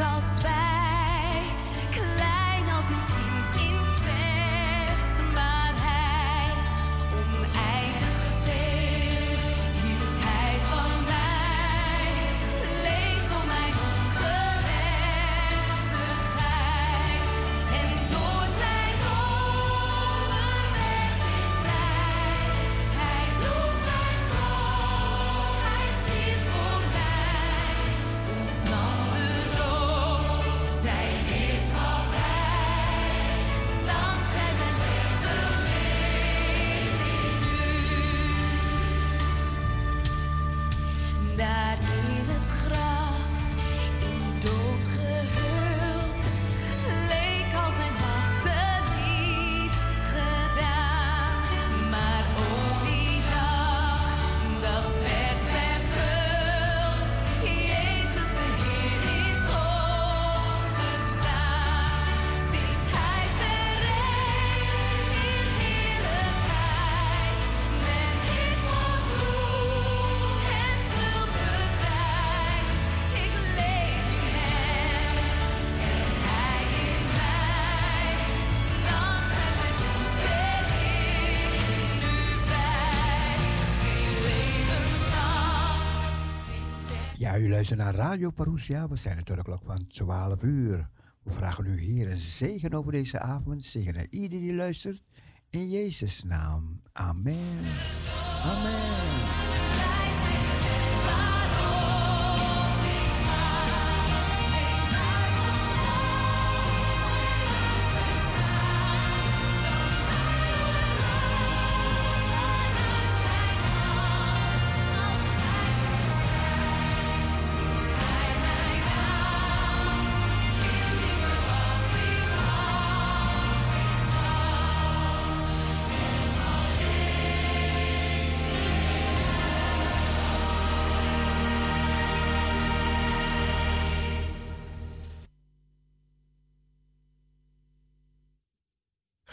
so 0.00 0.06
fast. 0.40 0.79
U 87.40 87.48
luistert 87.48 87.78
naar 87.78 87.94
Radio 87.94 88.30
Parousia. 88.30 88.88
We 88.88 88.96
zijn 88.96 89.22
de 89.24 89.42
klok 89.42 89.62
van 89.64 89.86
12 89.86 90.42
uur. 90.42 90.88
We 91.22 91.32
vragen 91.32 91.66
u, 91.66 91.80
Heer, 91.80 92.10
een 92.10 92.20
zegen 92.20 92.72
over 92.72 92.92
deze 92.92 93.18
avond. 93.18 93.64
Zegen 93.64 93.94
naar 93.94 94.06
ieder 94.10 94.40
die 94.40 94.54
luistert. 94.54 95.02
In 95.50 95.70
Jezus' 95.70 96.24
naam. 96.24 96.80
Amen. 96.92 97.58
Amen. 98.44 99.99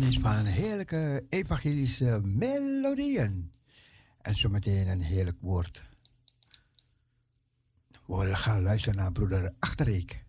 Geniet 0.00 0.20
van 0.20 0.44
heerlijke 0.44 1.26
evangelische 1.28 2.20
melodieën. 2.22 3.52
En 4.20 4.34
zometeen 4.34 4.88
een 4.88 5.00
heerlijk 5.00 5.36
woord. 5.40 5.82
We 8.06 8.36
gaan 8.36 8.62
luisteren 8.62 8.98
naar 8.98 9.12
broeder 9.12 9.54
Achterreek. 9.58 10.24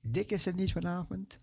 Dik 0.00 0.30
is 0.30 0.46
er 0.46 0.54
niet 0.54 0.72
vanavond. 0.72 1.40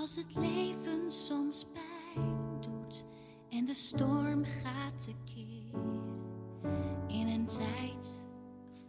Als 0.00 0.16
het 0.16 0.34
leven 0.34 1.10
soms 1.10 1.66
pijn 1.72 2.60
doet 2.60 3.04
en 3.48 3.64
de 3.64 3.74
storm 3.74 4.44
gaat 4.44 5.04
tekeer 5.04 5.80
in 7.06 7.28
een 7.28 7.46
tijd 7.46 8.24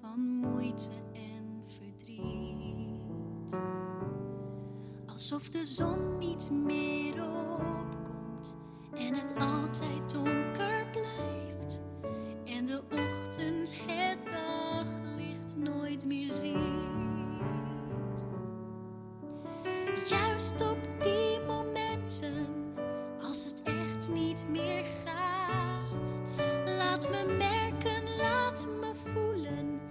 van 0.01 0.19
moeite 0.19 0.91
en 1.13 1.61
verdriet. 1.61 3.59
Alsof 5.06 5.50
de 5.50 5.65
zon 5.65 6.17
niet 6.17 6.51
meer 6.51 7.23
opkomt 7.23 8.57
en 8.94 9.13
het 9.13 9.33
altijd 9.35 10.09
donker 10.11 10.88
blijft 10.91 11.81
en 12.45 12.65
de 12.65 12.81
ochtend 12.91 13.73
het 13.88 14.25
daglicht 14.25 15.56
nooit 15.56 16.06
meer 16.06 16.31
ziet. 16.31 16.69
Laat 27.11 27.27
me 27.27 27.33
merken, 27.33 28.17
laat 28.17 28.67
me 28.79 28.91
voelen 29.11 29.81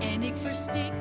en 0.00 0.22
ik 0.22 0.36
verstik 0.36 0.92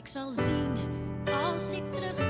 ik 0.00 0.06
zal 0.06 0.32
zien 0.32 0.76
als 1.26 1.70
ik 1.70 1.92
terugkijk 1.92 2.29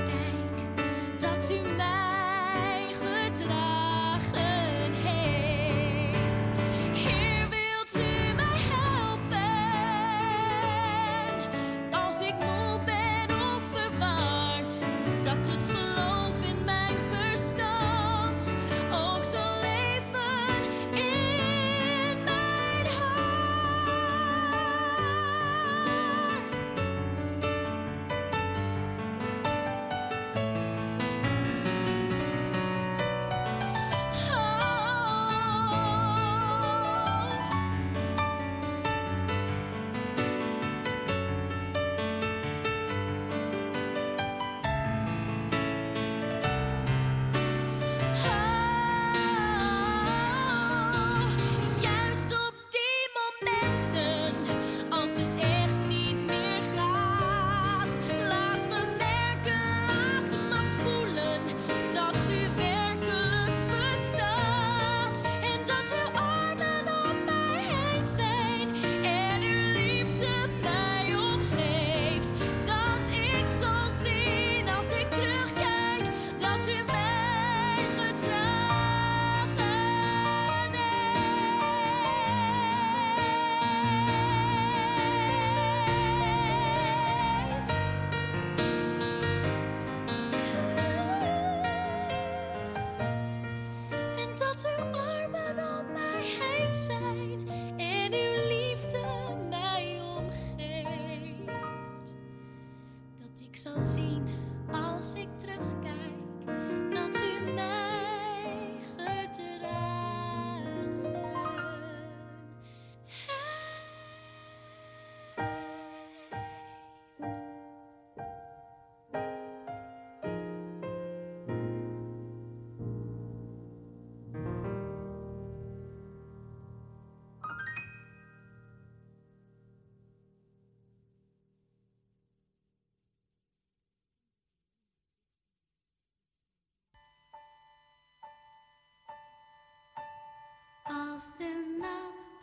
Als 141.21 141.31
nacht 141.79 142.41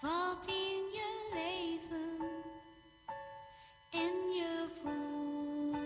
valt 0.00 0.46
in 0.46 0.82
je 0.92 1.30
leven 1.32 2.18
en 3.90 4.32
je 4.32 4.68
voelt 4.82 5.80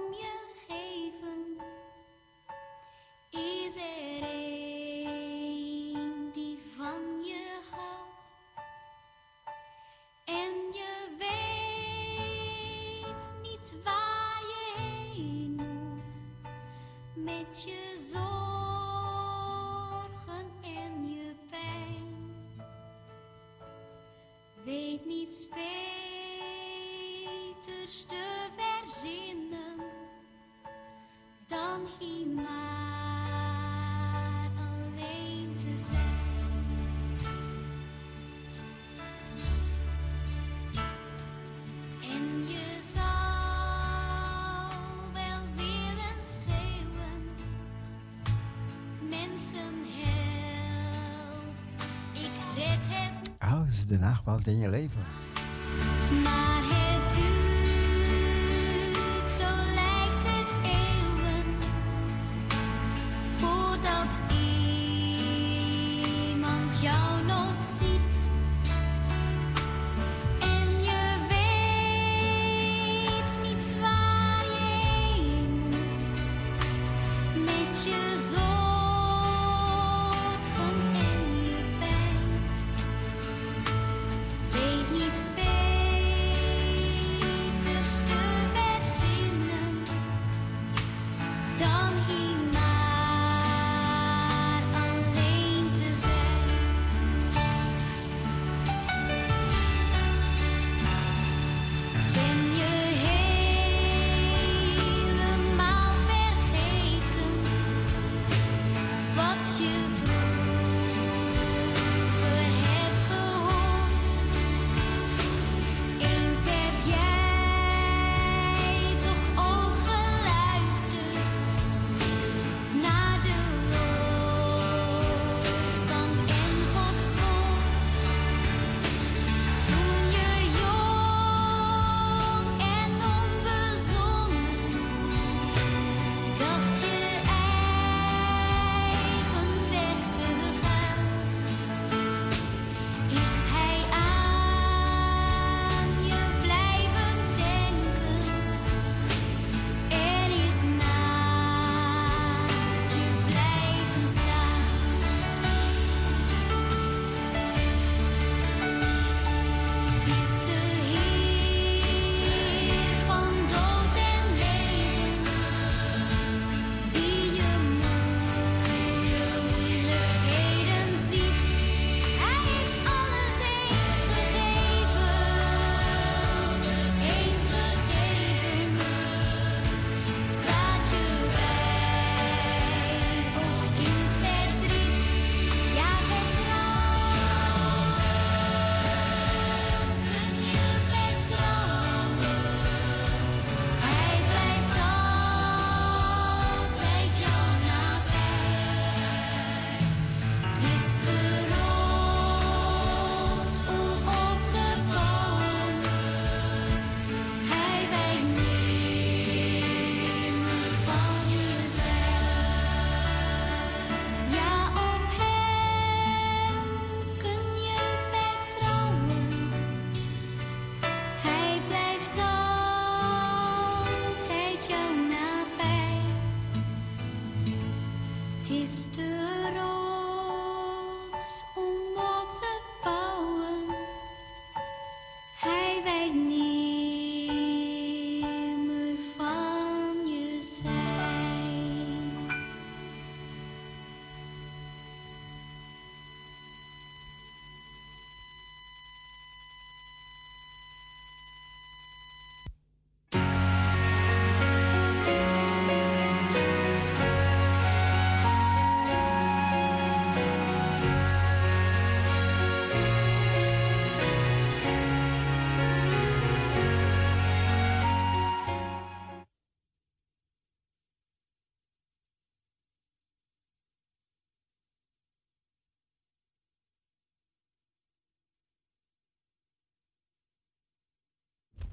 Als 54.02 54.10
de 54.10 54.16
nacht 54.16 54.24
valt 54.24 54.46
in 54.46 54.58
je 54.58 54.68
leven. 54.68 55.02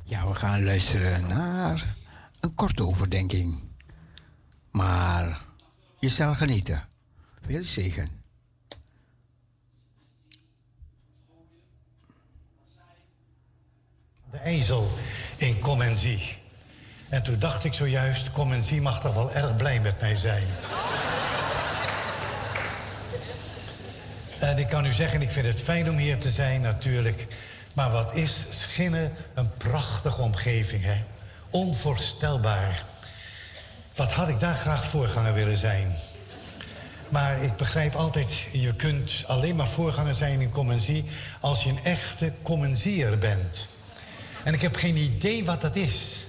Ja, 0.10 0.28
we 0.28 0.36
gaan 0.36 0.63
luisteren 0.63 1.28
naar 1.28 1.95
een 2.39 2.56
korte 2.56 2.86
overdenking. 2.86 3.60
Maar 4.72 5.41
je 6.00 6.10
zal 6.10 6.36
genieten. 6.36 6.88
Veel 7.45 7.63
zegen. 7.63 8.10
De 14.32 14.43
ezel 14.43 14.91
in 15.38 15.60
Comensie. 15.60 16.38
En 17.10 17.24
toen 17.24 17.39
dacht 17.39 17.63
ik 17.63 17.74
zojuist, 17.74 18.32
Comensie 18.32 18.82
mag 18.82 19.02
toch 19.02 19.13
wel 19.13 19.32
erg 19.32 19.56
blij 19.56 19.80
met 19.80 20.00
mij 20.00 20.15
zijn. 20.15 20.48
en 24.39 24.58
ik 24.58 24.67
kan 24.67 24.86
u 24.86 24.91
zeggen, 24.91 25.22
ik 25.22 25.30
vind 25.30 25.45
het 25.45 25.62
fijn 25.62 25.89
om 25.89 25.98
hier 25.98 26.17
te 26.17 26.30
zijn 26.30 26.62
natuurlijk. 26.62 27.28
Maar 27.80 27.92
wat 27.92 28.15
is 28.15 28.46
Schinnen 28.50 29.12
een 29.34 29.58
prachtige 29.58 30.22
omgeving, 30.22 30.84
hè? 30.84 31.04
Onvoorstelbaar. 31.50 32.86
Wat 33.96 34.12
had 34.12 34.30
ik 34.30 34.39
daar 34.39 34.56
graag 34.56 34.86
voorganger 34.86 35.34
willen 35.34 35.58
zijn. 35.58 35.96
Maar 37.10 37.44
ik 37.44 37.56
begrijp 37.56 37.96
altijd, 37.96 38.32
je 38.52 38.74
kunt 38.74 39.24
alleen 39.28 39.56
maar 39.56 39.68
voorganger 39.68 40.15
zijn 40.15 40.42
in 40.42 40.52
Comensie... 40.52 41.06
als 41.39 41.63
je 41.63 41.70
een 41.70 41.84
echte 41.84 42.32
Comensier 42.44 43.18
bent. 43.18 43.68
En 44.44 44.54
ik 44.54 44.62
heb 44.62 44.76
geen 44.76 44.98
idee 44.98 45.46
wat 45.46 45.62
dat 45.62 45.76
is. 45.76 46.28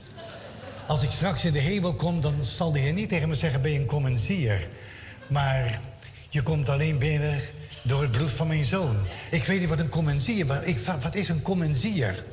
Als 0.87 1.03
ik 1.03 1.11
straks 1.11 1.45
in 1.45 1.53
de 1.53 1.59
hemel 1.59 1.95
kom, 1.95 2.21
dan 2.21 2.45
zal 2.45 2.73
de 2.73 2.79
Heer 2.79 2.93
niet 2.93 3.09
tegen 3.09 3.29
me 3.29 3.35
zeggen: 3.35 3.63
ben 3.63 3.73
je 3.73 3.79
een 3.79 3.87
commensier. 3.87 4.69
Maar 5.27 5.81
je 6.31 6.43
komt 6.43 6.69
alleen 6.69 6.99
binnen 6.99 7.41
door 7.83 8.03
het 8.03 8.11
bloed 8.11 8.31
van 8.31 8.47
mijn 8.47 8.65
zoon. 8.65 8.97
Ik 9.31 9.45
weet 9.45 9.61
niet 9.61 9.69
wat 9.69 9.79
een 9.79 9.89
commensier 9.89 10.67
ik, 10.67 10.79
wat 10.79 11.15
is 11.15 11.29
een 11.29 11.43
commensier? 11.43 12.25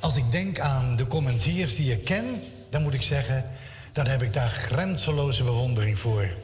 Als 0.00 0.16
ik 0.16 0.30
denk 0.30 0.58
aan 0.60 0.96
de 0.96 1.06
commensiers 1.06 1.76
die 1.76 1.92
ik 1.92 2.04
ken, 2.04 2.42
dan 2.70 2.82
moet 2.82 2.94
ik 2.94 3.02
zeggen, 3.02 3.50
dan 3.92 4.06
heb 4.06 4.22
ik 4.22 4.32
daar 4.32 4.48
grenzeloze 4.48 5.42
bewondering 5.42 5.98
voor. 5.98 6.34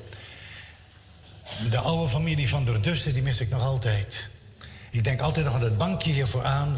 De 1.70 1.78
oude 1.78 2.08
familie 2.08 2.48
van 2.48 2.64
der 2.64 2.82
Dussen, 2.82 3.12
die 3.12 3.22
mis 3.22 3.40
ik 3.40 3.48
nog 3.48 3.62
altijd. 3.62 4.30
Ik 4.90 5.04
denk 5.04 5.20
altijd 5.20 5.46
nog 5.46 5.54
aan 5.54 5.62
het 5.62 5.78
bankje 5.78 6.12
hier 6.12 6.26
vooraan. 6.26 6.76